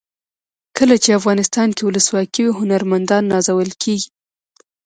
کله 0.77 0.95
چې 1.03 1.17
افغانستان 1.19 1.69
کې 1.75 1.83
ولسواکي 1.85 2.41
وي 2.45 2.57
هنرمندان 2.59 3.23
نازول 3.33 3.69
کیږي. 3.83 4.09